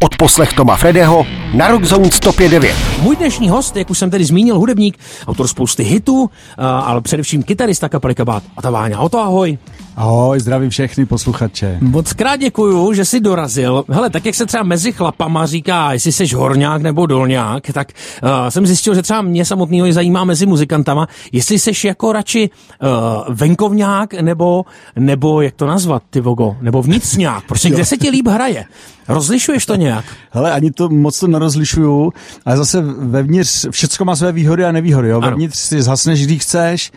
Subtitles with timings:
[0.00, 2.74] Od poslech Toma Fredeho na Rockzone 105.9.
[3.02, 7.88] Můj dnešní host, jak už jsem tedy zmínil, hudebník, autor spousty hitů, ale především kytarista
[7.88, 8.42] kapely Kabát.
[8.56, 9.58] A ta Váňa, o to ahoj.
[9.96, 11.78] Ahoj, zdravím všechny posluchače.
[11.80, 13.84] Moc krát děkuju, že jsi dorazil.
[13.88, 17.92] Hele, tak jak se třeba mezi chlapama říká, jestli jsi horňák nebo dolňák, tak
[18.22, 22.50] uh, jsem zjistil, že třeba mě samotného zajímá mezi muzikantama, jestli jsi jako radši
[22.82, 24.64] uh, venkovňák nebo,
[24.96, 28.64] nebo jak to nazvat, ty vogo, nebo vnitřňák, prostě kde se ti líp hraje.
[29.08, 30.04] Rozlišuješ to nějak?
[30.30, 32.12] Hele, ani to moc to nerozlišuju,
[32.44, 35.18] ale zase vevnitř, všecko má své výhody a nevýhody, jo.
[35.18, 35.30] Ano.
[35.30, 36.92] Vevnitř si zhasneš, když chceš,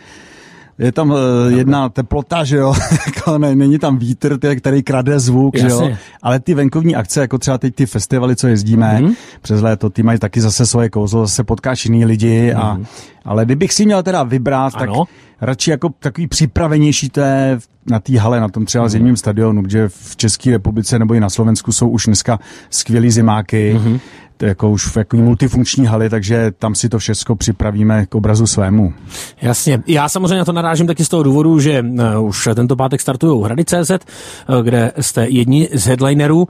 [0.78, 1.18] je tam uh,
[1.48, 2.74] jedna teplota, že jo,
[3.38, 5.68] ne, není tam vítr, tě, který krade zvuk, Jasně.
[5.68, 9.14] že jo, ale ty venkovní akce, jako třeba teď ty festivaly, co jezdíme mm-hmm.
[9.42, 12.86] přes léto, ty mají taky zase svoje kouzlo, zase potkáš jiný lidi a, mm-hmm.
[13.24, 15.04] ale kdybych si měl teda vybrat, ano.
[15.04, 17.58] tak radši jako takový připravenější té
[17.90, 18.88] na té hale, na tom třeba mm-hmm.
[18.88, 22.38] zimním stadionu, kde v České republice nebo i na Slovensku jsou už dneska
[22.70, 24.00] skvělý zimáky, mm-hmm
[24.42, 28.94] jako už v jako multifunkční haly, takže tam si to všechno připravíme k obrazu svému.
[29.42, 29.82] Jasně.
[29.86, 31.84] Já samozřejmě na to narážím taky z toho důvodu, že
[32.16, 36.38] uh, už tento pátek startují Hrady CZ, uh, kde jste jedni z headlinerů.
[36.38, 36.48] Uh,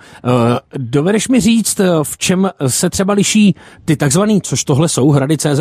[0.79, 5.61] dovedeš mi říct, v čem se třeba liší ty takzvaný, což tohle jsou Hrady CZ,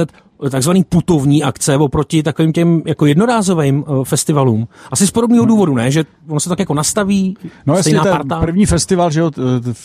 [0.50, 4.68] takzvaný putovní akce oproti takovým těm jako jednorázovým uh, festivalům.
[4.92, 5.92] Asi z podobného důvodu, ne?
[5.92, 8.40] Že ono se tak jako nastaví, No jestli ten parta.
[8.40, 9.32] první festival, že jo,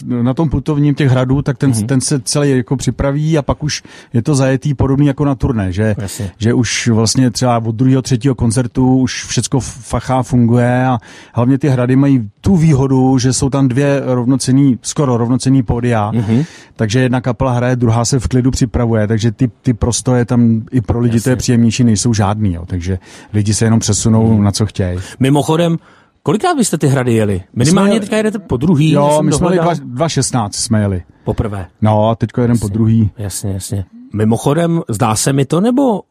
[0.06, 1.86] na tom putovním těch hradů, tak ten, mm-hmm.
[1.86, 5.72] ten se celý jako připraví a pak už je to zajetý podobný jako na turné,
[5.72, 5.94] že,
[6.38, 10.98] že už vlastně třeba od druhého, třetího koncertu už všecko fachá, funguje a
[11.34, 16.44] hlavně ty hrady mají tu výhodu, že jsou tam dvě rovnocený, skoro rovnocený pódia, mm-hmm.
[16.76, 20.80] takže jedna kapela hraje, druhá se v klidu připravuje, takže ty, ty prostoje tam i
[20.80, 21.24] pro lidi Jasně.
[21.24, 22.98] to je příjemnější, nejsou žádný, jo, takže
[23.32, 24.44] lidi se jenom přesunou mm.
[24.44, 24.98] na co chtějí.
[25.20, 25.78] Mimochodem,
[26.26, 27.42] Kolikrát byste ty hrady jeli?
[27.52, 28.92] Minimálně jsme, teďka jedete po druhý.
[28.92, 31.02] Jo, my jsme jeli 2.16 jsme jeli.
[31.24, 31.66] Poprvé.
[31.82, 33.10] No, teďko jeden po druhý.
[33.18, 33.84] Jasně, jasně.
[34.14, 36.02] Mimochodem, zdá se mi to, nebo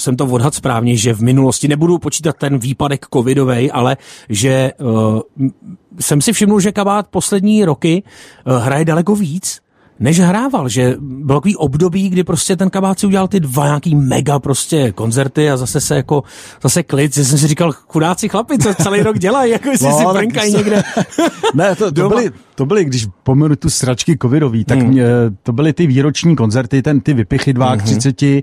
[0.00, 3.96] jsem to odhad správně, že v minulosti nebudu počítat ten výpadek covidový, ale
[4.28, 5.20] že uh,
[6.00, 8.02] jsem si všiml, že Kabát poslední roky
[8.46, 9.60] uh, hraje daleko víc
[10.00, 13.94] než hrával, že bylo takový období, kdy prostě ten kabát si udělal ty dva nějaký
[13.94, 16.22] mega prostě koncerty a zase se jako,
[16.62, 19.98] zase klid, že jsem si říkal, chudáci chlapi, co celý rok dělají, jako si no,
[19.98, 20.82] si brnkají někde.
[21.54, 24.88] ne, to, to, byly, to byly, když pomenu tu sračky covidový, tak hmm.
[24.88, 25.04] mě,
[25.42, 27.78] to byly ty výroční koncerty, ten, ty vypichy dva hmm.
[27.78, 28.42] k 30, Eh,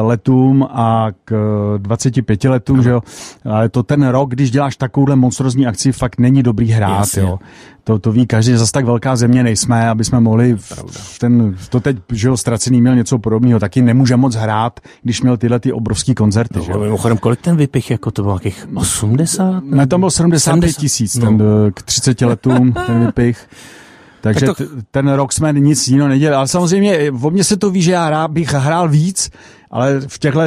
[0.00, 1.34] letům a k
[1.78, 3.00] 25 letům, že jo.
[3.44, 7.22] Ale to ten rok, když děláš takovouhle monstrozní akci, fakt není dobrý hrát, Jasně.
[7.22, 7.38] jo.
[7.84, 10.56] To, to ví každý, zase tak velká země nejsme, aby jsme mohli
[10.86, 15.22] v ten, to teď, že jo, ztracený měl něco podobného, taky nemůže moc hrát, když
[15.22, 16.80] měl tyhle ty obrovský koncerty, no, že jo.
[16.80, 19.64] Mimochodem, kolik ten vypich, jako to bylo, jakých 80?
[19.64, 21.26] Ne, tam byl 75 tisíc, no.
[21.26, 21.38] ten
[21.74, 23.48] k 30 letům, ten vypich.
[24.22, 24.64] Takže tak to...
[24.90, 26.36] ten rok jsme nic jiného nedělali.
[26.36, 29.30] Ale samozřejmě o mně se to ví, že já rád bych hrál víc,
[29.70, 30.40] ale v těchto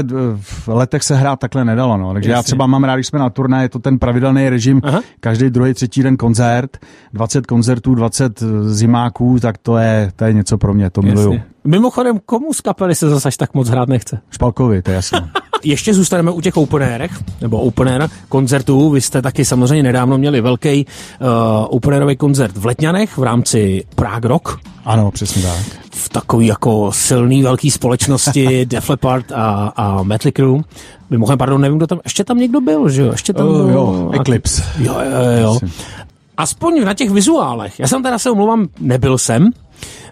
[0.68, 1.97] letech se hrát takhle nedalo.
[1.97, 2.14] No.
[2.14, 2.38] Takže Jasně.
[2.38, 5.02] já třeba mám rád, když jsme na turné, je to ten pravidelný režim, Aha.
[5.19, 6.78] každý druhý, třetí den koncert,
[7.14, 11.22] 20 koncertů, 20 zimáků, tak to je, to je něco pro mě, to Jasně.
[11.22, 11.41] miluju.
[11.64, 14.19] Mimochodem, komu z kapely se zase tak moc hrát nechce?
[14.30, 15.31] Špalkovi, to je jasné.
[15.66, 17.12] Ještě zůstaneme u těch openérech,
[17.42, 18.90] nebo opener koncertů.
[18.90, 21.28] Vy jste taky samozřejmě nedávno měli velký uh,
[21.70, 24.59] openerový koncert v Letňanech v rámci Prague Rock.
[24.86, 25.66] Ano, přesně tak.
[25.92, 30.62] V takový jako silný velký společnosti Def Leppard a, a Metal Crew.
[31.09, 33.12] Mimochodem, pardon, nevím, kdo tam, ještě tam někdo byl, že jo?
[33.12, 34.64] Ještě tam byl, jo, Eclipse.
[34.80, 35.59] Jo, jo, jo.
[36.38, 37.80] Aspoň na těch vizuálech.
[37.80, 39.50] Já jsem teda se omlouvám, nebyl jsem,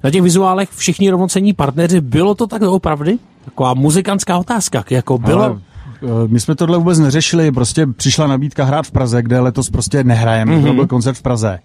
[0.04, 3.12] na těch vizuálech všichni rovnocení partneři, bylo to tak opravdu?
[3.46, 5.44] Taková muzikantská otázka, jako bylo...
[5.44, 5.60] Ale
[6.04, 10.04] eh, my jsme tohle vůbec neřešili, prostě přišla nabídka hrát v Praze, kde letos prostě
[10.04, 10.68] nehrajeme, mm-hmm.
[10.68, 11.60] to byl koncert v Praze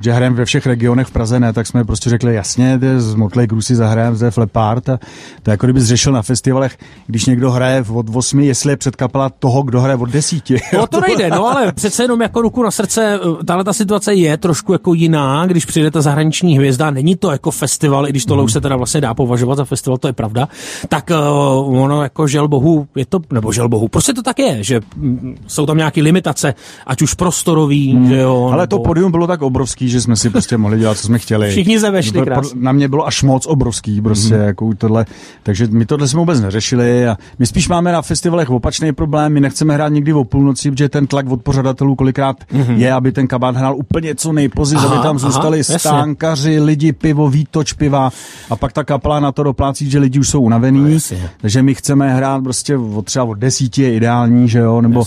[0.00, 3.46] že hrajeme ve všech regionech v Praze, ne, tak jsme prostě řekli, jasně, z Motley
[3.46, 4.98] Crue si zahrajeme ze Flepart a
[5.42, 9.28] to je jako kdyby řešil na festivalech, když někdo hraje od 8, jestli je předkapela
[9.28, 10.50] toho, kdo hraje od 10.
[10.72, 14.14] No to nejde, no ale přece jenom jako ruku na srdce, eh, tahle ta situace
[14.14, 18.24] je trošku jako jiná, když přijde ta zahraniční hvězda, není to jako festival, i když
[18.24, 18.44] tohle mm.
[18.44, 20.48] už se teda vlastně dá považovat za festival, to je pravda,
[20.88, 24.64] tak uh, ono jako žel bohu, je to, nebo žel bohu, prostě to tak je,
[24.64, 26.54] že mm, jsou tam nějaké limitace,
[26.86, 28.08] ať už prostorový, mm.
[28.08, 28.48] že jo.
[28.52, 28.76] Ale nebo...
[28.76, 31.50] to podium bylo tak obrovský, že jsme si prostě mohli dělat, co jsme chtěli.
[31.50, 32.22] Všichni se vešli
[32.54, 34.44] Na mě bylo až moc obrovský, prostě, mm-hmm.
[34.44, 35.06] jako tohle.
[35.42, 39.40] Takže my tohle jsme vůbec neřešili a my spíš máme na festivalech opačný problém, my
[39.40, 42.76] nechceme hrát někdy o půlnoci, protože ten tlak od pořadatelů kolikrát mm-hmm.
[42.76, 46.66] je, aby ten kabát hrál úplně co nejpozději, aby tam zůstali aha, stánkaři, jasně.
[46.66, 48.10] lidi, pivo, výtoč piva
[48.50, 51.74] a pak ta kapela na to doplácí, že lidi už jsou unavený, no, takže my
[51.74, 55.04] chceme hrát prostě od třeba od desíti je ideální, že jo, nebo,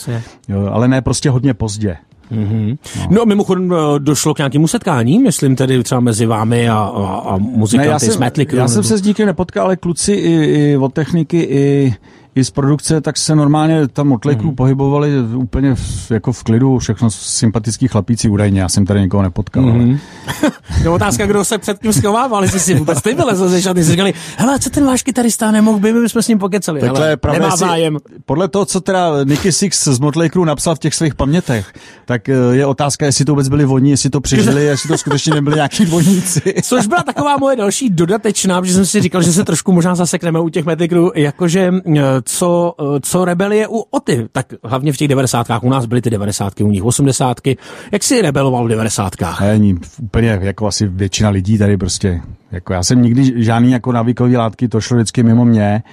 [0.47, 1.97] jo, ale ne prostě hodně pozdě.
[2.31, 2.77] Mm-hmm.
[2.97, 3.07] No.
[3.09, 7.37] no mimochodem eh, došlo k nějakému setkání, myslím tedy třeba mezi vámi a, a, a
[7.37, 8.53] muzikanty ne, já jsem, z Metlick.
[8.53, 11.95] Já jsem se s díky nepotkal, ale kluci i, i od techniky, i
[12.37, 14.55] i z produkce, tak se normálně tam od mm.
[14.55, 19.63] pohybovali úplně v, jako v klidu, všechno sympatický chlapíci údajně, já jsem tady nikoho nepotkal.
[19.63, 19.71] Mm.
[19.71, 20.51] Ale...
[20.85, 24.13] no otázka, kdo se předtím schovával, jestli si vůbec ty vylezl ze šaty, si říkali,
[24.37, 26.81] hele, co ten váš kytarista, nemohl by, my bychom s ním pokecali.
[26.81, 27.97] Takhle, hele, pravda, nemá zájem.
[28.25, 31.73] Podle toho, co teda Nicky Six z Motley Crue napsal v těch svých pamětech,
[32.05, 35.33] tak eh, je otázka, jestli to vůbec byli voní, jestli to přežili, jestli to skutečně
[35.33, 36.53] nebyli nějaký voníci.
[36.61, 40.39] Což byla taková moje další dodatečná, protože jsem si říkal, že se trošku možná zasekneme
[40.39, 44.97] u těch Motley Crue, jakože eh, co, eh, co rebelie u Oty, tak hlavně v
[44.97, 47.57] těch devadesátkách, u nás byly ty devadesátky, u nich osmdesátky.
[47.91, 49.41] Jak si rebeloval v devadesátkách?
[49.41, 52.21] Není, úplně jako asi většina lidí tady prostě.
[52.51, 55.83] Jako já jsem nikdy žádný jako navykový látky, to šlo vždycky mimo mě.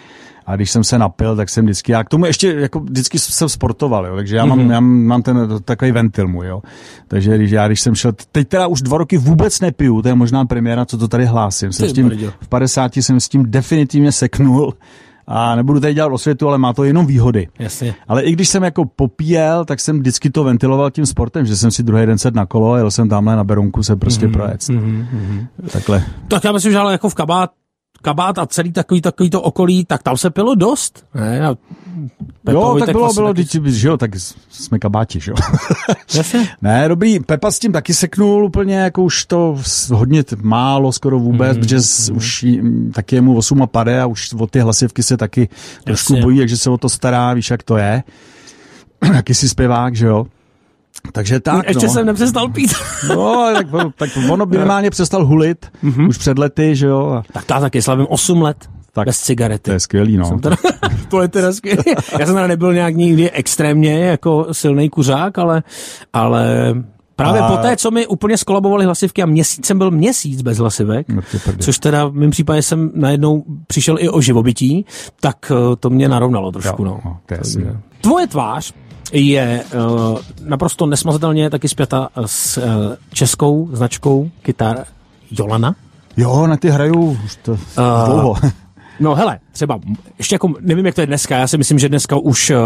[0.46, 3.48] A když jsem se napil, tak jsem vždycky, já k tomu ještě jako vždycky jsem
[3.48, 4.72] sportoval, jo, takže já mám, mm-hmm.
[4.72, 6.62] já mám ten takový ventil můj, jo.
[7.08, 10.14] Takže když já, když jsem šel, teď teda už dva roky vůbec nepiju, to je
[10.14, 11.72] možná premiéra, co to tady hlásím.
[11.72, 12.10] Jsem s tím,
[12.40, 14.74] v 50 jsem s tím definitivně seknul
[15.26, 17.48] a nebudu tady dělat osvětu, ale má to jenom výhody.
[17.58, 17.94] Jasně.
[18.08, 21.70] Ale i když jsem jako popíjel, tak jsem vždycky to ventiloval tím sportem, že jsem
[21.70, 24.32] si druhý den sedl na kolo, jel jsem tamhle na Beronku se prostě mm-hmm.
[24.32, 24.60] projet.
[24.60, 25.46] Mm-hmm.
[25.72, 26.04] Takhle.
[26.28, 27.50] Tak já myslím, že ale jako v kabát
[28.04, 31.04] kabát a celý takový, takový to okolí, tak tam se pilo dost.
[31.14, 31.46] Ne?
[31.46, 31.56] A
[32.44, 33.72] Pepa jo, tak bylo, bylo, taky...
[33.72, 34.10] že jo, tak
[34.50, 35.36] jsme kabáti, že jo.
[36.62, 39.56] ne, dobrý, Pepa s tím taky seknul úplně, jako už to
[39.92, 42.16] hodně málo, skoro vůbec, mm, protože mm.
[42.16, 42.46] už
[42.94, 45.48] taky je mu 8 a pade a už o ty hlasivky se taky
[45.84, 48.02] trošku bojí, takže se o to stará, víš, jak to je.
[49.12, 50.26] Taky si zpěvák, že jo.
[51.12, 51.92] Takže tak, Ještě no.
[51.92, 52.74] jsem nepřestal pít.
[53.08, 53.66] no, tak,
[53.96, 56.08] tak ono minimálně přestal hulit, mm-hmm.
[56.08, 57.22] už před lety, že jo.
[57.32, 58.56] Tak já taky slavím 8 let.
[58.92, 59.62] Tak, bez cigarety.
[59.62, 60.38] To je skvělý, no.
[60.38, 60.56] teda,
[61.08, 61.82] to je teda skvělý.
[62.18, 65.62] Já jsem teda nebyl nějak nikdy extrémně jako silný kuřák, ale,
[66.12, 66.74] ale
[67.16, 67.48] Právě a...
[67.48, 71.22] po té, co mi úplně skolabovaly hlasivky a měsíc jsem byl měsíc bez hlasivek, no,
[71.58, 74.86] což teda v mém případě jsem najednou přišel i o živobytí,
[75.20, 76.84] tak eh, to mě narovnalo trošku.
[76.84, 77.00] Jo, no.
[77.04, 78.72] no to je Tvoje tvář
[79.12, 82.64] je uh, naprosto nesmazatelně taky zpěta s uh,
[83.12, 84.84] českou značkou kytar
[85.30, 85.74] Jolana.
[86.16, 87.58] Jo, na ty hraju už to uh,
[88.06, 88.34] dlouho.
[89.00, 89.78] No hele, třeba,
[90.18, 92.56] ještě jako, nevím, jak to je dneska, já si myslím, že dneska už uh,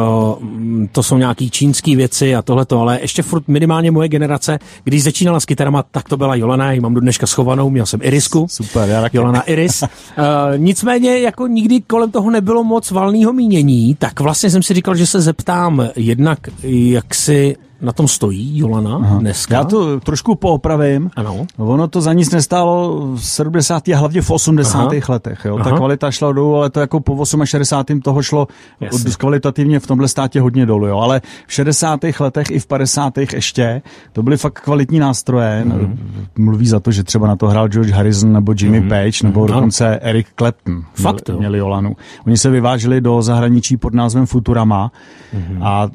[0.93, 5.41] to jsou nějaký čínské věci a tohleto, ale ještě furt minimálně moje generace, když začínala
[5.41, 8.47] s kytarama, tak to byla Jolana, ji mám do dneška schovanou, měl jsem Irisku.
[8.51, 9.17] Super, já taky.
[9.17, 9.83] Jolana Iris.
[9.83, 9.89] Uh,
[10.57, 15.07] nicméně, jako nikdy kolem toho nebylo moc valného mínění, tak vlastně jsem si říkal, že
[15.07, 19.19] se zeptám jednak, jak si na tom stojí Jolana Aha.
[19.19, 19.55] dneska.
[19.55, 21.11] Já to trošku poopravím.
[21.17, 21.47] Ano.
[21.57, 23.89] Ono to za nic nestálo v 70.
[23.89, 24.79] a hlavně v 80.
[24.79, 24.91] Aha.
[25.09, 25.45] letech.
[25.45, 25.59] Jo.
[25.65, 28.01] Ta kvalita šla dolů, ale to jako po 68.
[28.01, 28.49] toho šlo
[28.81, 29.11] Jasně.
[29.19, 30.87] kvalitativně v tomhle státě hodně dolů.
[30.87, 30.99] Jo.
[30.99, 32.01] Ale v 60.
[32.21, 33.19] letech i v 50.
[33.19, 33.83] ještě
[34.13, 35.65] to byly fakt kvalitní nástroje.
[35.67, 35.97] Mm-hmm.
[36.39, 38.89] Mluví za to, že třeba na to hrál George Harrison nebo Jimmy mm-hmm.
[38.89, 39.47] Page nebo mm-hmm.
[39.47, 40.85] dokonce Eric Clapton.
[40.95, 41.97] Fakt měli, měli Jolanu.
[42.27, 44.93] Oni se vyvážili do zahraničí pod názvem Futurama
[45.35, 45.59] mm-hmm.
[45.63, 45.93] a uh,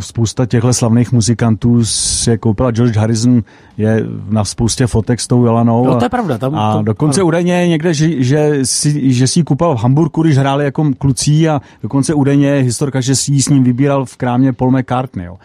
[0.00, 2.70] spousta těchto slavných muzikantů si koupila.
[2.70, 3.42] George Harrison
[3.76, 5.86] je na spoustě fotek s tou Jelanou.
[5.86, 6.38] No, to je pravda.
[6.38, 10.22] Tam, a to, dokonce údajně někde, že, že, si, že si ji koupil v Hamburgu,
[10.22, 14.04] když hráli jako klucí a dokonce údajně je historka, že si ji s ním vybíral
[14.04, 15.26] v krámě Paul McCartney.
[15.26, 15.36] Jo.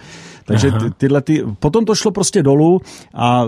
[0.45, 2.81] Takže ty, tyhle ty, potom to šlo prostě dolů
[3.13, 3.45] a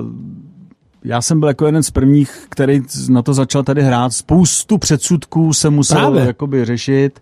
[1.05, 4.13] já jsem byl jako jeden z prvních, který na to začal tady hrát.
[4.13, 6.25] Spoustu předsudků se musel Právě.
[6.25, 7.19] jakoby řešit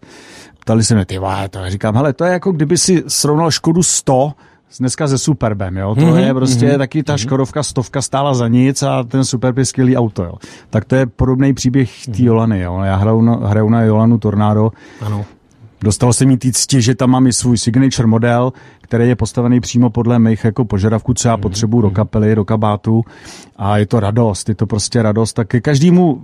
[0.60, 3.84] ptali se mě, ty vole, to říkám, hele, to je jako kdyby si srovnal Škodu
[3.84, 4.32] 100
[4.80, 5.96] dneska se Superbem, jo.
[5.96, 7.18] To mm-hmm, je prostě mm-hmm, taky ta mm-hmm.
[7.18, 10.34] Škodovka stovka stála za nic a ten Superb je skvělý auto, jo.
[10.70, 12.82] Tak to je podobný příběh té Jolany, jo.
[12.84, 14.72] Já hraju na, hraju na Jolanu Tornado.
[15.02, 15.26] Ano.
[15.84, 19.60] Dostalo se mi té cti, že tam mám i svůj signature model, který je postavený
[19.60, 21.42] přímo podle mých jako požadavků, co já mm-hmm.
[21.42, 23.04] potřebuju do kapely, do kabátu.
[23.58, 25.34] A je to radost, je to prostě radost.
[25.34, 26.22] Tak ke každému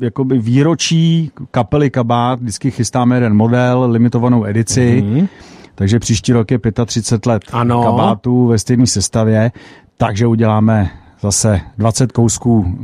[0.00, 5.04] jakoby výročí kapely kabát vždycky chystáme jeden model, limitovanou edici.
[5.06, 5.28] Mm-hmm.
[5.74, 7.82] Takže příští rok je 35 let ano.
[7.82, 9.52] kabátů ve stejné sestavě,
[9.96, 12.78] takže uděláme zase 20 kousků.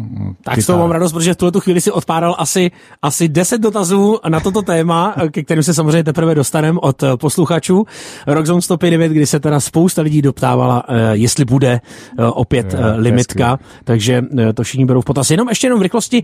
[0.45, 2.71] Tak s toho mám radost, protože v tuhle chvíli si odpáral asi,
[3.03, 7.85] asi 10 dotazů na toto téma, ke kterým se samozřejmě teprve dostaneme od posluchačů.
[8.27, 11.81] Rockzone 159, kdy se teda spousta lidí doptávala, eh, jestli bude
[12.19, 13.65] eh, opět je, eh, limitka, hezky.
[13.85, 15.31] takže to všichni berou v potaz.
[15.31, 16.23] Jenom ještě jenom v rychlosti,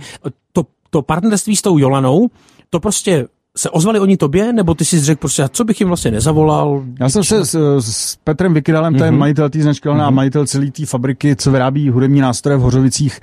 [0.53, 2.29] to, to partnerství s tou Jolanou,
[2.71, 6.11] to prostě se ozvali oni tobě, nebo ty si řekl prostě, co bych jim vlastně
[6.11, 6.83] nezavolal?
[7.01, 8.99] Já jsem se s, s Petrem Vykydalem, mm-hmm.
[8.99, 9.21] to je mhm.
[9.21, 10.01] majitel té značky mm-hmm.
[10.01, 10.15] a mhm.
[10.15, 13.21] majitel celé té fabriky, co vyrábí hudební nástroje v Hořovicích,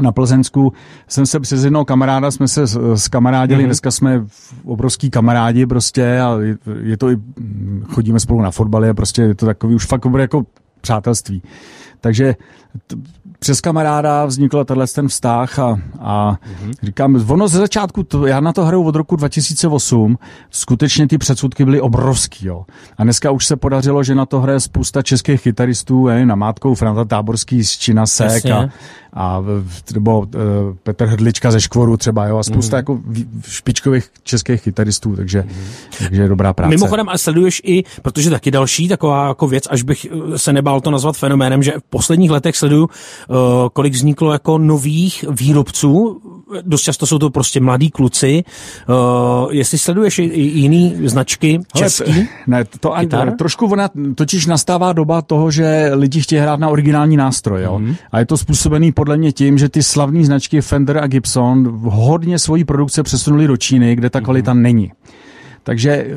[0.00, 0.72] na Plzensku
[1.08, 3.66] jsem se přes jednoho kamaráda, jsme se s kamarádili, mm-hmm.
[3.66, 4.24] dneska jsme
[4.64, 7.16] obrovský kamarádi prostě a je, je to i,
[7.88, 10.46] chodíme spolu na fotbaly a prostě je to takový už fakt jako
[10.80, 11.42] přátelství.
[12.00, 12.34] Takže
[12.86, 12.96] t-
[13.38, 16.72] přes kamaráda vznikl tenhle ten vztah a, a mm-hmm.
[16.82, 20.18] říkám, ono ze začátku, to, já na to hraju od roku 2008,
[20.50, 22.64] skutečně ty předsudky byly obrovský, jo.
[22.96, 26.74] A dneska už se podařilo, že na to hraje spousta českých kytaristů, je, na Mátkou
[26.74, 28.68] Franta Táborský z Čina Sek a,
[29.12, 29.42] a
[29.94, 30.26] nebo uh,
[30.82, 32.80] Petr Hrdlička ze Škvoru třeba, jo, a spousta mm-hmm.
[32.80, 33.00] jako
[33.48, 35.98] špičkových českých kytaristů, takže, mm-hmm.
[35.98, 36.70] takže je dobrá práce.
[36.70, 40.80] Mimochodem, a sleduješ i, protože taky další taková jako věc, až bych eh, se nebál
[40.80, 43.36] to nazvat fenoménem, že v posledních letech sleduju, uh,
[43.72, 46.20] kolik vzniklo jako nových výrobců,
[46.62, 48.44] dost často jsou to prostě mladí kluci,
[48.88, 52.12] uh, jestli sleduješ i, jiný značky český?
[52.12, 56.68] Ale, ne, to ani, trošku ona, totiž nastává doba toho, že lidi chtějí hrát na
[56.68, 57.96] originální nástroj, jo, mm-hmm.
[58.12, 62.38] a je to způsobený podle mě tím, že ty slavné značky Fender a Gibson hodně
[62.38, 64.60] svojí produkce přesunuli do Číny, kde ta kvalita mm-hmm.
[64.60, 64.92] není.
[65.68, 66.14] Takže eh,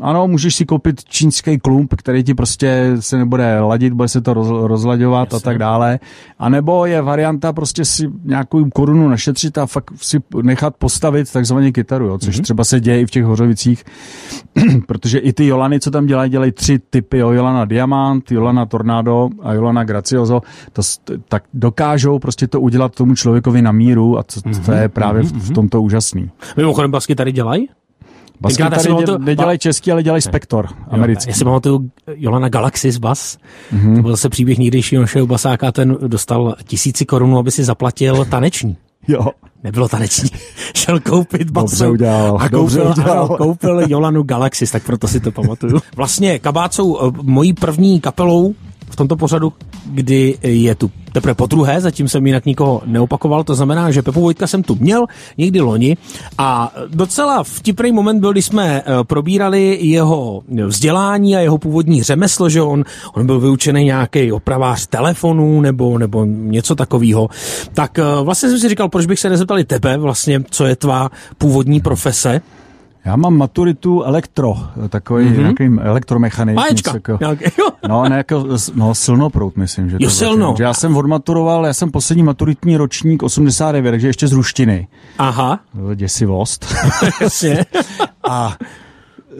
[0.00, 4.34] ano, můžeš si koupit čínský klump, který ti prostě se nebude ladit, bude se to
[4.34, 5.36] roz, rozlaďovat Jasně.
[5.36, 5.98] a tak dále.
[6.38, 11.72] A nebo je varianta prostě si nějakou korunu našetřit a fakt si nechat postavit takzvaně
[11.72, 12.42] kytaru, jo, což mm-hmm.
[12.42, 13.84] třeba se děje i v těch hořovicích,
[14.86, 19.28] protože i ty Jolany, co tam dělají, dělají tři typy, jo, Jolana Diamant, Jolana Tornado
[19.42, 20.82] a Jolana Gracioso, to,
[21.28, 24.64] tak dokážou prostě to udělat tomu člověkovi na míru a to, mm-hmm.
[24.64, 25.38] to je právě mm-hmm.
[25.38, 25.54] v, v mhm.
[25.54, 26.30] tomto úžasný.
[26.56, 27.68] Mimochodem basky tady dělají?
[28.40, 31.30] Basky tady pamatuju, nedělají český, ale dělají Spector americký.
[31.30, 33.38] Já si pamatuju Jolana Galaxis bas.
[33.72, 33.96] Mm-hmm.
[33.96, 38.76] To byl zase příběh někdejšího našeho basáka, ten dostal tisíci korunů, aby si zaplatil taneční.
[39.08, 39.26] Jo.
[39.64, 40.30] Nebylo taneční.
[40.74, 41.66] Šel koupit basu.
[41.66, 42.36] Dobře udělal.
[42.40, 43.24] A koupil, dobře udělal.
[43.24, 45.80] Ano, koupil Jolanu Galaxis, tak proto si to pamatuju.
[45.96, 48.54] Vlastně Kabát jsou eh, mojí první kapelou,
[48.90, 49.52] v tomto pořadu,
[49.88, 54.20] kdy je tu teprve po druhé, zatím jsem jinak nikoho neopakoval, to znamená, že Pepu
[54.20, 55.06] Vojtka jsem tu měl
[55.38, 55.96] někdy loni.
[56.38, 62.48] A docela vtipný moment byl, když jsme eh, probírali jeho vzdělání a jeho původní řemeslo,
[62.48, 67.28] že on, on byl vyučený nějaký opravář telefonů nebo, nebo něco takového.
[67.74, 71.10] Tak eh, vlastně jsem si říkal, proč bych se nezeptali tebe vlastně, co je tvá
[71.38, 72.40] původní profese,
[73.08, 74.56] já mám maturitu elektro,
[74.88, 75.38] takový mm-hmm.
[75.38, 76.56] nějaký elektromechanik.
[76.56, 76.92] Máječka.
[76.94, 77.18] Jako,
[77.88, 79.90] no, ne, jako, no, silnoprout, myslím.
[79.90, 80.54] Že jo, to silno.
[80.58, 84.88] Že já jsem odmaturoval, já jsem poslední maturitní ročník 89, takže ještě z ruštiny.
[85.18, 85.60] Aha.
[85.94, 86.74] Děsivost.
[87.20, 87.64] Jasně.
[88.28, 88.56] A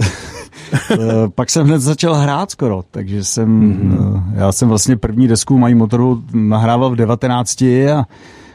[0.90, 0.98] eh,
[1.34, 4.22] pak jsem hned začal hrát skoro, takže jsem, mm-hmm.
[4.34, 8.06] já jsem vlastně první desku mají motoru nahrával v 19 a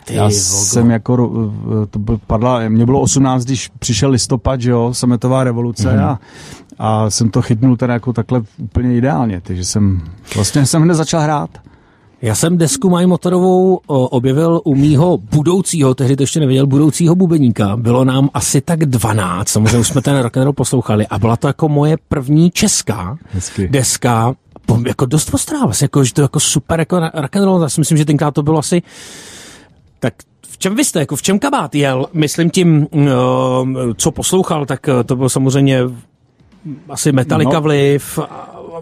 [0.06, 0.36] ty já vogo.
[0.36, 1.32] jsem jako,
[1.90, 6.04] to padla, mě bylo 18, když přišel listopad, že jo, sametová revoluce mm-hmm.
[6.04, 6.20] a,
[6.80, 10.02] a jsem to chytnul teda jako takhle úplně ideálně, takže jsem,
[10.36, 11.50] vlastně jsem hned začal hrát.
[12.24, 17.78] Já jsem desku Mají motorovou objevil u mýho budoucího, tehdy to ještě nevěděl, budoucího bubeníka.
[17.78, 21.38] Bylo nám asi tak 12, samozřejmě už jsme ten rock and roll poslouchali a byla
[21.38, 23.68] to jako moje první česká Hezky.
[23.68, 24.34] deska,
[24.88, 27.98] jako dost postrává, jako, že to jako super jako rock and roll, já si myslím,
[27.98, 28.82] že tenkrát to bylo asi
[30.04, 30.14] tak
[30.48, 32.08] v čem vy jste, jako v čem kabát jel?
[32.14, 33.08] Myslím tím, uh,
[33.98, 35.80] co poslouchal, tak uh, to bylo samozřejmě
[36.90, 38.20] asi Metallica no, vliv.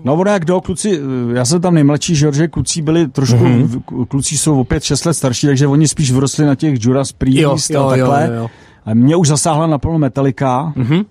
[0.03, 0.99] No ono jak do kluci,
[1.33, 4.05] já jsem tam nejmladší, že kluci byli trošku, mm-hmm.
[4.05, 7.79] kluci jsou opět 6 let starší, takže oni spíš vyrostli na těch Judas Priest jo,
[7.79, 8.27] jo, a takhle.
[8.27, 8.49] Jo, jo, jo.
[8.85, 10.73] A mě už zasáhla naplno Metallica.
[10.77, 11.05] Mm-hmm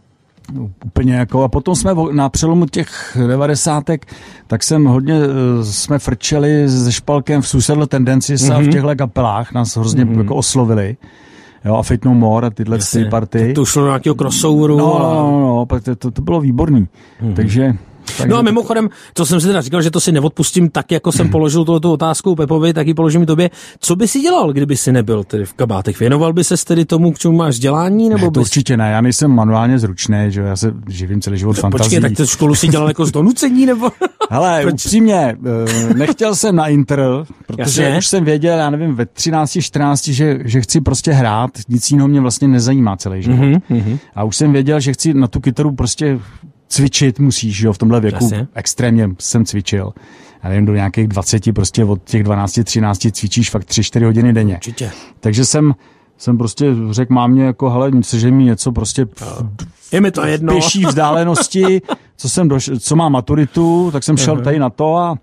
[0.84, 4.06] úplně jako, a potom jsme na přelomu těch devadesátek,
[4.46, 8.54] tak jsem hodně, eh, jsme frčeli se špalkem v Suicidal Tendencies mm-hmm.
[8.54, 8.72] a v mhm.
[8.72, 10.18] těchto kapelách nás hrozně mm-hmm.
[10.18, 10.96] jako oslovili.
[11.64, 13.52] Jo, a Fate No More a tyhle ty party.
[13.52, 14.78] To šlo nějakého crossoveru.
[14.78, 16.88] No, no, no, no, to, to, to bylo výborný.
[17.22, 17.34] Mm-hmm.
[17.34, 17.74] Takže
[18.18, 18.30] takže...
[18.30, 21.28] No a mimochodem, to jsem si teda říkal, že to si neodpustím tak, jako jsem
[21.30, 23.50] položil tuto otázku Pepovi, tak ji položím tobě.
[23.80, 26.00] Co by si dělal, kdyby si nebyl tedy v kabátech?
[26.00, 28.08] Věnoval by se tedy tomu, k čemu máš vzdělání?
[28.08, 28.48] Nebo ne, to bys...
[28.48, 31.82] určitě ne, já nejsem manuálně zručný, že já se živím celý život fantazí.
[31.82, 33.90] Počkej, tak to školu si dělal jako z donucení, nebo?
[34.30, 34.74] Hele, Proč?
[34.74, 35.36] upřímně,
[35.90, 37.00] eh, nechtěl jsem na Inter,
[37.46, 37.98] protože Jasně.
[37.98, 42.08] už jsem věděl, já nevím, ve 13, 14, že, že chci prostě hrát, nic jiného
[42.08, 43.36] mě vlastně nezajímá celý život.
[43.36, 43.98] Mm-hmm.
[44.14, 46.18] A už jsem věděl, že chci na tu kytaru prostě
[46.70, 48.48] cvičit musíš, jo, v tomhle věku Jasně.
[48.54, 49.92] extrémně jsem cvičil.
[50.42, 54.54] Já nevím, do nějakých 20, prostě od těch 12, 13 cvičíš fakt 3-4 hodiny denně.
[54.54, 54.90] Určitě.
[55.20, 55.74] Takže jsem,
[56.18, 59.06] jsem prostě řekl mámě jako, hele, že mi něco prostě
[59.92, 60.52] je mi to jedno.
[60.52, 61.82] pěší vzdálenosti,
[62.16, 64.44] co jsem doš, co má maturitu, tak jsem šel uh-huh.
[64.44, 65.14] tady na to a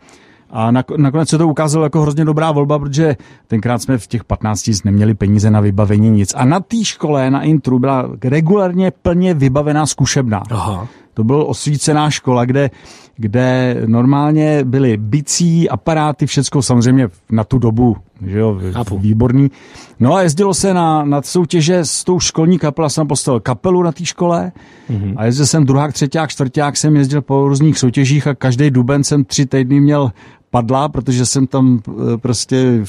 [0.50, 3.16] a nakonec se to ukázalo jako hrozně dobrá volba, protože
[3.48, 6.34] tenkrát jsme v těch 15 neměli peníze na vybavení nic.
[6.38, 10.44] A na té škole, na Intru, byla regulárně plně vybavená zkušebna.
[10.52, 10.88] Aha
[11.18, 12.70] to byl osvícená škola, kde,
[13.16, 19.00] kde normálně byly bicí, aparáty, všecko samozřejmě na tu dobu, že jo, Chápu.
[19.00, 19.52] výborný.
[20.00, 23.92] No a jezdilo se na, na soutěže s tou školní kapelou, jsem postavil kapelu na
[23.92, 24.52] té škole
[24.90, 25.14] mm-hmm.
[25.18, 29.26] a jezdil jsem druhák, třetíák, čtvrták, jsem jezdil po různých soutěžích a každý duben jsem
[29.26, 30.12] tři týdny měl
[30.50, 32.84] padla, protože jsem tam eh, prostě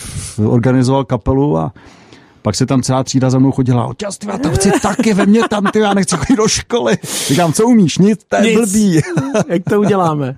[0.47, 1.73] organizoval kapelu a
[2.49, 5.27] pak se tam celá třída za mnou chodila, oťas, ty já tam chci taky ve
[5.27, 6.99] mně tam, ty já nechci chodit do školy.
[7.29, 7.99] Říkám, co umíš?
[7.99, 8.95] Nic, to je blbý.
[9.49, 10.37] Jak to uděláme?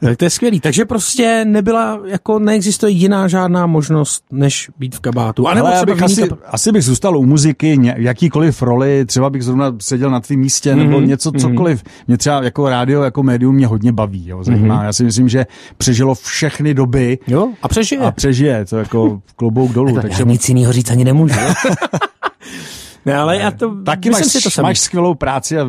[0.00, 0.60] Tak to je skvělý.
[0.60, 5.48] Takže prostě nebyla, jako neexistuje jiná žádná možnost, než být v kabátu.
[5.48, 9.04] A nebo Ale já bych asi, kab- asi bych zůstal u muziky, ně, jakýkoliv roli,
[9.06, 11.82] třeba bych zrovna seděl na tvém místě, nebo Mhm, něco, cokoliv.
[12.08, 14.76] Mě třeba jako rádio, jako médium mě hodně baví, jo, zajímá.
[14.76, 14.84] Mhm.
[14.84, 15.46] Já si myslím, že
[15.78, 18.00] přežilo všechny doby Jo, a přežije.
[18.00, 19.94] a přežije, to jako klobouk dolů.
[19.94, 21.29] Takže Takže nic jiného říct ani nemůžu.
[23.06, 24.64] ne, ale já to, taky máš, si to samý.
[24.66, 25.64] máš skvělou práci a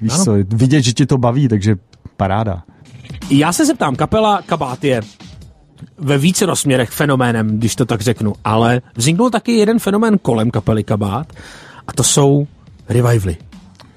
[0.00, 0.24] víš Ano.
[0.24, 1.76] co, vidět, že ti to baví, takže
[2.16, 2.62] paráda.
[3.30, 5.00] Já se zeptám, kapela Kabát je
[5.98, 10.84] ve více rozměrech fenoménem, když to tak řeknu, ale vzniknul taky jeden fenomén kolem kapely
[10.84, 11.32] Kabát
[11.86, 12.46] a to jsou
[12.88, 13.36] revivaly.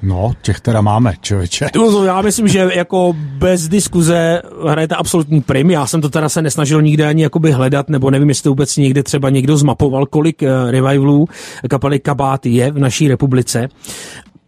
[0.02, 1.68] No, těch teda máme, člověče.
[1.74, 5.72] To, já myslím, že jako bez diskuze hrajete absolutní prim.
[5.72, 8.78] Já jsem to teda se nesnažil nikde ani jakoby hledat, nebo nevím, jestli to vůbec
[8.78, 11.28] někde třeba někdo zmapoval, kolik uh, revivalů
[11.70, 13.68] kapely Kabát je v naší republice.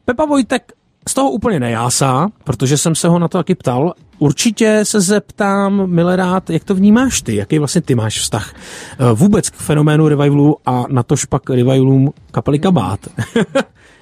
[0.06, 0.72] Pepa Vojtek
[1.10, 3.94] z toho úplně nejásá, protože jsem se ho na to taky ptal.
[4.22, 7.36] Určitě se zeptám, Milerát, jak to vnímáš ty?
[7.36, 12.14] Jaký vlastně ty máš vztah eh, vůbec k fenoménu revivalu a na tož pak revivalům
[12.32, 13.00] kapely Kabát?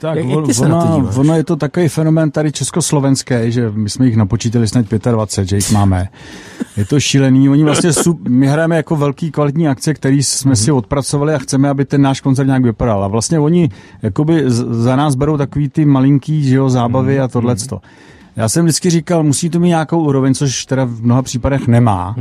[0.02, 3.52] Tak Jak- jak on, ty se na to ono, je to takový fenomén tady československé,
[3.52, 6.08] že my jsme jich napočítali snad 25, že jich máme.
[6.78, 7.50] Je to šílený.
[7.50, 11.70] Oni vlastně, su, my hrajeme jako velký kvalitní akce, který jsme si odpracovali a chceme,
[11.70, 13.04] aby ten náš koncert nějak vypadal.
[13.04, 13.70] A vlastně oni
[14.02, 17.82] jakoby za nás berou takový ty malinký že jo, zábavy a tohleto.
[18.40, 22.16] Já jsem vždycky říkal, musí to mít nějakou úroveň, což teda v mnoha případech nemá.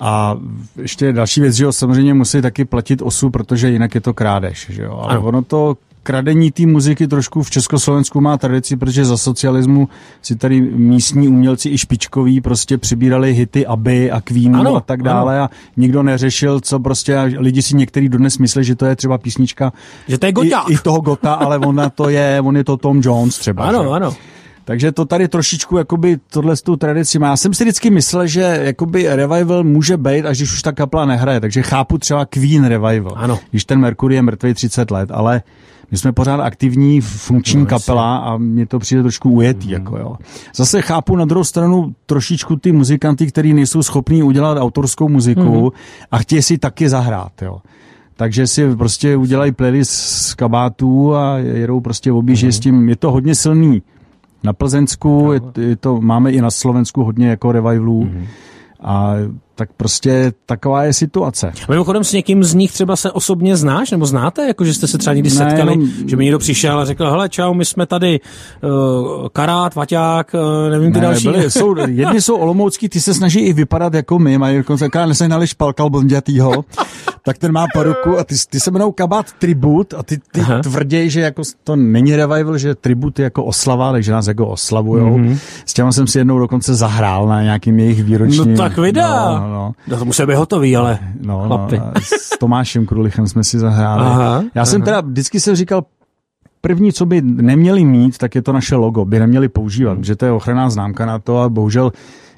[0.00, 0.36] A
[0.82, 4.66] ještě další věc, že jo, samozřejmě musí taky platit osu, protože jinak je to krádež,
[4.70, 5.00] že jo.
[5.02, 5.22] Ale Ano.
[5.22, 9.88] ono to kradení té muziky trošku v Československu má tradici, protože za socialismu
[10.22, 15.02] si tady místní umělci i špičkoví prostě přibírali hity Aby a Queenu Ano, a tak
[15.02, 18.96] dále a nikdo neřešil, co prostě a lidi si některý dodnes myslí, že to je
[18.96, 19.72] třeba písnička
[20.08, 20.70] Že to je i, goťák.
[20.70, 23.70] i toho Gota, ale ona to je, on je to Tom Jones třeba.
[23.72, 23.76] že.
[23.76, 24.14] Ano, ano.
[24.68, 27.26] Takže to tady trošičku jakoby tohle tu tradici má.
[27.26, 31.04] Já jsem si vždycky myslel, že jakoby revival může být, až když už ta kapela
[31.04, 31.40] nehraje.
[31.40, 33.12] Takže chápu třeba Queen revival.
[33.16, 33.38] Ano.
[33.50, 35.42] Když ten Mercury je mrtvý 30 let, ale
[35.90, 39.66] my jsme pořád aktivní, funkční No, kapela a mně to přijde trošku ujetý.
[39.66, 39.72] Mm.
[39.72, 40.16] Jako, jo.
[40.56, 45.70] Zase chápu na druhou stranu trošičku ty muzikanty, kteří nejsou schopní udělat autorskou muziku mm.
[46.10, 47.42] a chtějí si taky zahrát.
[47.42, 47.58] Jo.
[48.16, 52.52] Takže si prostě udělají playlist z kabátů a jedou prostě objíždí Mhm.
[52.52, 52.88] s tím.
[52.88, 53.82] Je to hodně silný.
[54.42, 58.04] Na Plzeňsku, je, je to, máme i na Slovensku hodně jako revivalů.
[58.04, 58.18] Mhm.
[58.18, 58.26] Mm.
[58.82, 59.14] A
[59.54, 61.48] tak prostě taková je situace.
[61.48, 64.86] A Mimochodem s někým z nich třeba se osobně znáš, nebo znáte, jako že jste
[64.86, 67.64] se třeba někdy Ne, setkali, jenom- že by někdo přišel a řekl, hele čau, my
[67.64, 68.20] jsme tady
[68.62, 71.28] uh, Karát, Vaťák, uh, nevím ty Ne, další.
[71.28, 75.46] byli, jsou, jedni jsou olomoucký, ty se snaží i vypadat jako my, mají dokonce nesehnali
[75.46, 76.64] špalkal blondětýho,
[77.28, 80.58] tak ten má paruku a ty, ty se jmenou Kabát Tribut a ty, ty Aha.
[80.62, 85.18] tvrději, že jako to není revival, že tribut je jako oslava, takže nás jako oslavujou.
[85.18, 85.28] Mhm.
[85.28, 85.38] Mm-hmm.
[85.66, 88.50] S těma jsem si jednou dokonce zahrál na nějakým jejich výročním.
[88.52, 89.30] No tak vydá.
[89.34, 89.72] No, no, no.
[89.88, 91.80] No, to musí být hotový, ale No, no, chlapi.
[92.02, 94.02] s Tomášem Krulichem jsme si zahráli.
[94.02, 94.84] Aha, Já jsem aha.
[94.84, 95.84] teda vždycky jsem říkal,
[96.60, 100.24] první, co by neměli mít, tak je to naše logo, by neměli používat, protože to
[100.24, 101.92] je ochranná známka na to a bohužel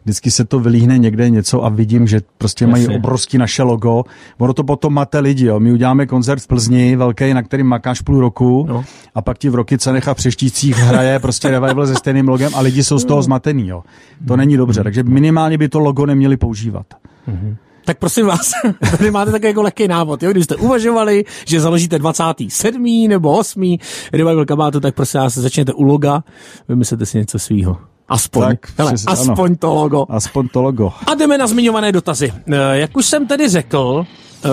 [0.05, 2.97] vždycky se to vylíhne někde něco a vidím, že prostě mají Jasně.
[2.97, 4.03] obrovský naše logo.
[4.39, 5.61] Ono to potom mate lidi, jo.
[5.61, 8.85] My uděláme koncert v Plzni, velký, na kterým makáš půl roku No.
[9.15, 12.85] a pak ti v Rokycanech a Přeštících hraje prostě revival se stejným logem a lidi
[12.85, 13.83] jsou z toho zmatený, jo.
[14.29, 16.87] To není dobře, takže minimálně by to logo neměli používat.
[17.85, 18.51] Tak prosím vás,
[18.99, 20.31] tady máte takový jako lehký návod, jo?
[20.31, 23.07] když jste uvažovali, že založíte 27.
[23.09, 23.77] nebo 8.
[24.13, 26.25] revival kabátu, tak prosím vás, začněte u loga,
[26.69, 27.77] vymyslete si něco svýho.
[28.11, 29.13] Aspoň, Tak, Hele, ano.
[29.13, 30.07] aspoň to logo.
[30.11, 30.93] Aspoň to logo.
[31.07, 32.33] A jdeme na zmiňované dotazy.
[32.53, 34.07] Eh, Jak už jsem tedy řekl,
[34.45, 34.49] eh,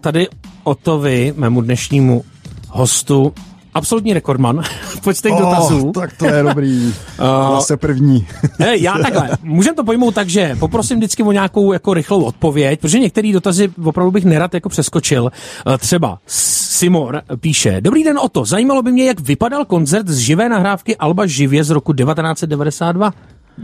[0.00, 0.28] tady
[0.64, 2.24] Otovi, mému dnešnímu
[2.70, 3.34] hostu,
[3.74, 5.92] absolutní rekordman v počtech dotazů.
[5.94, 6.86] tak to je dobrý.
[6.86, 6.92] Uh,
[7.54, 8.26] Zase první.
[8.74, 9.30] Já takhle.
[9.42, 13.70] Můžeme to pojmout tak, že poprosím vždycky o nějakou jako rychlou odpověď, protože některé dotazy
[13.84, 15.30] opravdu bych nerad jako přeskočil.
[15.74, 20.48] Eh, Třeba Simor píše, Dobrý den Oto, zajímalo by mě, jak vypadal koncert z živé
[20.48, 23.12] nahrávky Alba živě z roku 1992.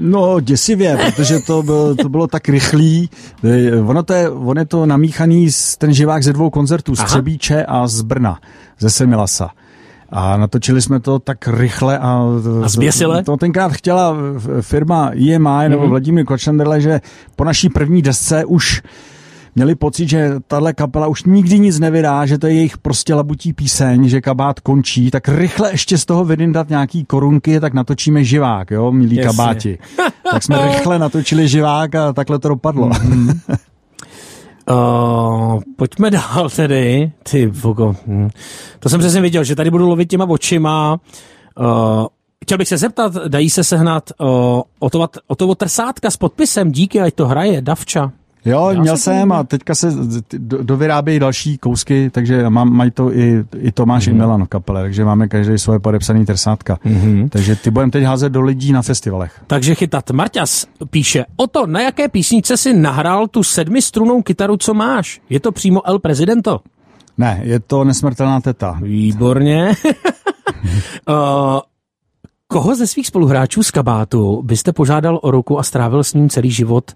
[0.00, 3.10] No, děsivě, protože to bylo, to bylo tak rychlý.
[3.44, 6.98] Eh, Ono to je, on je to namíchaný z ten živák ze dvou koncertů, z
[6.98, 7.08] Aha.
[7.08, 8.38] Třebíče a z Brna,
[8.78, 9.50] ze Semilasa.
[10.10, 12.22] A natočili jsme to tak rychle a...
[12.64, 13.22] A zběsile?
[13.22, 14.16] To, to tenkrát chtěla
[14.60, 15.68] firma EMI mm-hmm.
[15.68, 17.00] nebo Vladimír Kočanderle, že
[17.36, 18.82] po naší první desce už
[19.54, 23.52] měli pocit, že tahle kapela už nikdy nic nevydá, že to je jejich prostě labutí
[23.52, 28.70] píseň, že kabát končí, tak rychle ještě z toho vydindat nějaký korunky, tak natočíme živák,
[28.70, 29.26] jo, milí Jasně.
[29.26, 29.78] kabáti.
[30.32, 32.88] tak jsme rychle natočili živák a takhle to dopadlo.
[32.88, 33.40] Mm-hmm.
[34.70, 37.12] Uh, pojďme dál tedy.
[37.22, 37.94] Ty vogo.
[38.07, 38.31] Hm.
[38.78, 41.00] To jsem přesně viděl, že tady budu lovit těma očima.
[41.61, 42.07] Uh,
[42.44, 44.28] chtěl bych se zeptat, dají se sehnat uh,
[44.78, 48.12] o, to, o toho trsátka s podpisem, díky, ať to hraje, Davča.
[48.44, 49.92] Jo, Já měl jsem a teďka se
[50.38, 54.11] dovyrábějí další kousky, takže mám, mají to i, i Tomáš mm-hmm.
[54.11, 56.79] i Milan v kapele, takže máme každý svoje podepsaný trsátka.
[56.87, 57.29] Mm-hmm.
[57.29, 59.42] Takže ty budeme teď házet do lidí na festivalech.
[59.46, 60.11] Takže chytat.
[60.11, 65.20] Marťas píše, o to, na jaké písničce si nahrál tu sedmistrunou kytaru, co máš?
[65.31, 66.61] Je to přímo El Prezidento?
[67.18, 68.79] Ne, je to nesmrtelná teta.
[68.83, 69.72] Výborně.
[71.09, 71.14] uh,
[72.48, 76.51] koho ze svých spoluhráčů z kabátu byste požádal o ruku a strávil s ním celý
[76.51, 76.92] život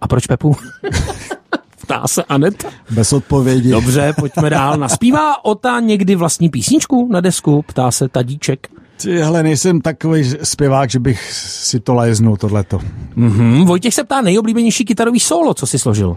[0.00, 0.56] a proč Pepu?
[1.82, 2.66] Ptá se Anet.
[2.90, 3.70] Bez odpovědi.
[3.70, 4.76] Dobře, pojďme dál.
[4.76, 7.64] Naspívá Ota někdy vlastní písničku na desku?
[7.66, 8.68] Ptá se Tadíček.
[9.02, 12.78] Ty, hele, nejsem takový zpěvák, že bych si to léznul, tohleto.
[13.16, 13.64] Mm-hmm.
[13.64, 16.16] Vojtěch se ptá nejoblíbenější kytarový solo, co si složil?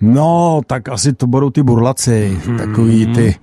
[0.00, 2.58] No, tak asi to budou ty burlaci, mm-hmm.
[2.58, 3.34] takový ty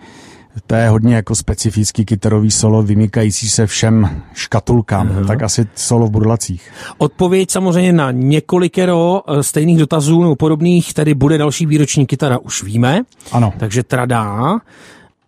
[0.67, 5.27] to je hodně jako specifický kytarový solo, vymykající se všem škatulkám, uh-huh.
[5.27, 6.71] tak asi solo v burlacích.
[6.97, 12.63] Odpověď samozřejmě na několikero eh, stejných dotazů nebo podobných, tedy bude další výroční kytara, už
[12.63, 13.01] víme.
[13.31, 13.53] Ano.
[13.57, 14.59] Takže tradá.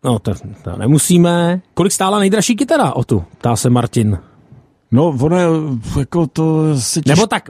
[0.03, 0.33] No, to,
[0.63, 1.61] to nemusíme.
[1.73, 3.23] Kolik stála nejdražší kytara o tu?
[3.37, 4.19] Ptá se Martin.
[4.91, 5.47] No, ono je,
[5.99, 7.15] jako to si těž...
[7.15, 7.49] Nebo tak...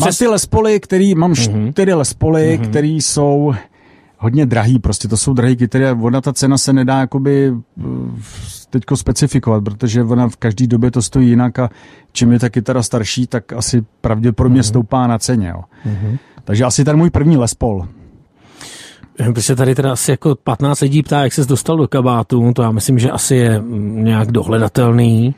[0.00, 1.70] Mám ty lespoly, který, mám uh-huh.
[1.70, 2.68] čtyři lespoly, uh-huh.
[2.68, 3.54] který jsou
[4.18, 7.82] hodně drahý, prostě to jsou drahé kytary a ona ta cena se nedá jakoby eh,
[8.70, 11.70] teďko specifikovat, protože ona v každé době to stojí jinak a
[12.12, 14.68] čím je ta kytara starší, tak asi pravděpodobně mm-hmm.
[14.68, 15.48] stoupá na ceně.
[15.48, 15.62] Jo.
[15.86, 16.18] Mm-hmm.
[16.44, 17.88] Takže asi ten můj první Les Paul.
[19.32, 22.62] Když se tady teda asi jako 15 lidí ptá, jak se dostal do kabátu, to
[22.62, 25.34] já myslím, že asi je nějak dohledatelný.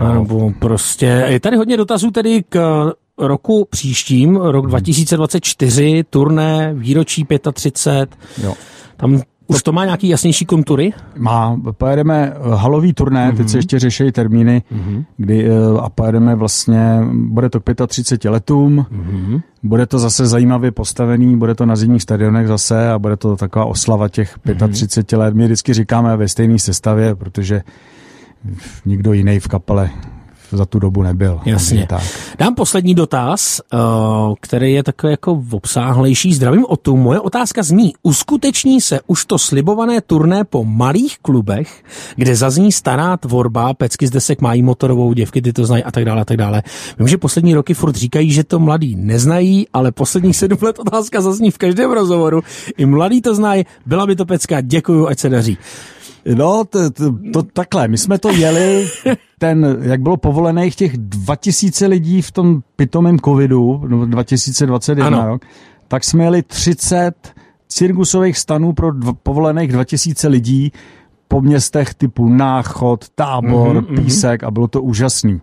[0.00, 0.14] No.
[0.14, 2.84] Nebo prostě, je tady hodně dotazů tedy k
[3.18, 6.02] roku příštím, rok 2024, hmm.
[6.10, 8.16] turné, výročí 35.
[8.42, 8.54] Jo.
[8.96, 10.92] Tam už to má nějaký jasnější kontury?
[11.16, 11.60] Má.
[11.72, 13.36] Pojedeme eh, halový turné, mm-hmm.
[13.36, 13.58] teď se mhm.
[13.58, 15.04] ještě řeší termíny, mm-hmm.
[15.16, 19.42] kdy, eh, a pojedeme vlastně, bude to k 35 letům, mm-hmm.
[19.62, 23.64] bude to zase zajímavě postavený, bude to na zimních stadionech zase a bude to taková
[23.64, 24.38] oslava těch
[24.72, 25.20] 35 mm-hmm.
[25.20, 25.34] let.
[25.34, 27.62] My vždycky říkáme ve stejné sestavě, protože
[28.86, 29.90] nikdo jiný v kapele
[30.52, 31.40] za tu dobu nebyl.
[31.44, 31.86] Jasně.
[31.88, 32.02] Tak.
[32.38, 33.76] Dám poslední dotaz, eh,
[34.40, 36.34] který je takový jako obsáhlejší.
[36.34, 36.96] Zdravím o tu.
[36.96, 41.84] Moje otázka zní, uskuteční se už to slibované turné po malých klubech,
[42.16, 46.04] kde zazní stará tvorba, pecky z desek mají motorovou, děvky ty to znají a tak
[46.04, 46.62] dále a tak dále.
[46.98, 51.20] Vím, že poslední roky furt říkají, že to mladí neznají, ale posledních sedm let otázka
[51.20, 52.42] zazní v každém rozhovoru.
[52.76, 55.58] I mladí to znají, byla by to pecka, děkuju, ať se daří.
[56.34, 58.88] No, to, to, to takhle, my jsme to jeli,
[59.38, 65.26] ten, jak bylo povolených těch 2000 lidí v tom pitomém covidu, 2021 ano.
[65.26, 65.44] rok,
[65.88, 67.32] tak jsme jeli 30
[67.68, 70.72] cirkusových stanů pro dva, povolených 2000 lidí
[71.28, 75.40] po městech typu Náchod, Tábor, mm-hmm, Písek a bylo to úžasný.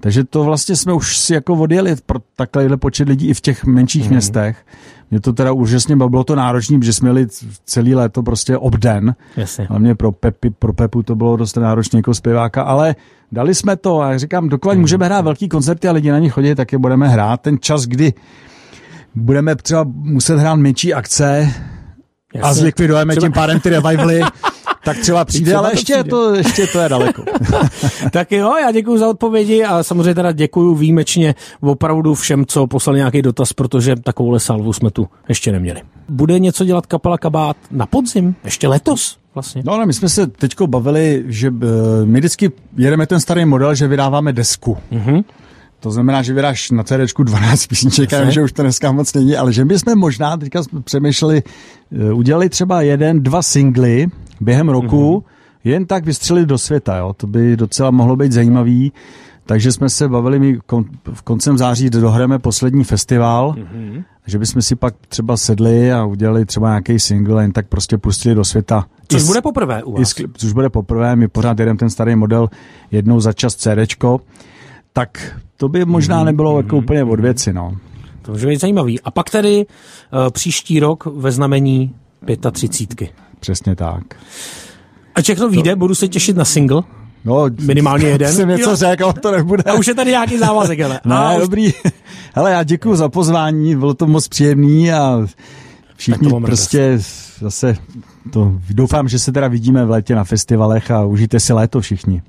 [0.00, 3.64] Takže to vlastně jsme už si jako odjeli pro takhle počet lidí i v těch
[3.64, 4.10] menších mm-hmm.
[4.10, 4.66] městech.
[5.12, 7.26] Mě to teda úžasně bylo to náročné, protože jsme měli
[7.64, 9.14] celý léto prostě obden.
[9.36, 9.66] Jasně.
[9.70, 12.96] Hlavně pro, Pepi, pro Pepu to bylo dost náročné jako zpěváka, ale
[13.32, 14.80] dali jsme to a říkám, dokud mm.
[14.80, 17.40] můžeme hrát velký koncerty a lidi na ně chodí, tak je budeme hrát.
[17.40, 18.12] Ten čas, kdy
[19.14, 21.52] budeme třeba muset hrát menší akce
[22.34, 22.50] Jasně.
[22.50, 23.26] a zlikvidujeme třeba...
[23.26, 24.20] tím pádem ty revivaly,
[24.84, 26.10] tak třeba přijde, ale ještě, přijde.
[26.10, 27.24] To, ještě to je daleko.
[28.12, 32.98] tak jo, já děkuji za odpovědi a samozřejmě teda děkuji výjimečně opravdu všem, co poslali
[32.98, 35.80] nějaký dotaz, protože takovouhle salvu jsme tu ještě neměli.
[36.08, 38.34] Bude něco dělat kapela Kabát na podzim?
[38.44, 39.16] Ještě letos?
[39.34, 39.62] Vlastně.
[39.66, 41.56] No, no, my jsme se teďko bavili, že uh,
[42.04, 44.78] my vždycky jedeme ten starý model, že vydáváme desku.
[44.92, 45.24] Mm-hmm.
[45.80, 49.36] To znamená, že vydáš na CD 12 písniček, já že už to dneska moc není,
[49.36, 51.42] ale že bychom možná teďka přemýšleli,
[51.90, 54.06] uh, udělali třeba jeden, dva singly,
[54.44, 55.70] během roku mm-hmm.
[55.70, 56.96] jen tak vystřelit do světa.
[56.96, 57.12] Jo?
[57.16, 58.92] To by docela mohlo být zajímavý.
[59.46, 64.04] Takže jsme se bavili, my kon, v koncem září dohrajeme poslední festival, mm-hmm.
[64.26, 68.34] že bychom si pak třeba sedli a udělali třeba nějaký single, jen tak prostě pustili
[68.34, 68.86] do světa.
[69.08, 70.14] Což bude poprvé u vás.
[70.34, 72.48] což bude poprvé, my pořád jedeme ten starý model
[72.90, 74.20] jednou za čas CDčko,
[74.92, 76.24] tak to by možná mm-hmm.
[76.24, 76.64] nebylo mm-hmm.
[76.64, 77.52] jako úplně od věci.
[77.52, 77.76] No.
[78.22, 79.00] To může být zajímavý.
[79.00, 81.94] A pak tedy uh, příští rok ve znamení
[82.52, 83.10] 35.
[83.42, 84.02] Přesně tak.
[85.14, 86.82] A všechno vyjde, budu se těšit na single.
[87.24, 88.32] No, Minimálně jeden.
[88.32, 89.62] Jsem něco řekl, ale to nebude.
[89.62, 91.00] A už je tady nějaký závazek, ale.
[91.10, 91.40] A už...
[91.40, 91.72] dobrý.
[92.34, 95.26] Hele, já děkuji za pozvání, bylo to moc příjemný a
[95.96, 96.98] všichni to prostě
[97.40, 97.76] zase
[98.30, 102.20] to, doufám, že se teda vidíme v létě na festivalech a užijte si léto všichni.